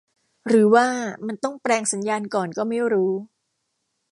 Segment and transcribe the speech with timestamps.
[0.47, 0.87] หรือว่า
[1.27, 3.11] มันต้องแปลงสัญญาณก่อนก็ไม่รู้